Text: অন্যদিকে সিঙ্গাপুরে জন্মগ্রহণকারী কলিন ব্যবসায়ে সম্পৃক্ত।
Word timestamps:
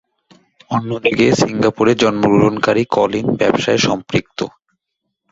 অন্যদিকে 0.71 1.25
সিঙ্গাপুরে 1.41 1.93
জন্মগ্রহণকারী 2.01 2.83
কলিন 2.95 3.27
ব্যবসায়ে 3.39 3.85
সম্পৃক্ত। 3.87 4.39